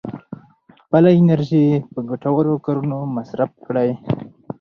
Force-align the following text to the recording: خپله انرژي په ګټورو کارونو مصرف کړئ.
خپله 0.83 1.09
انرژي 1.19 1.65
په 1.93 1.99
ګټورو 2.09 2.53
کارونو 2.65 2.97
مصرف 3.15 3.51
کړئ. 3.65 3.89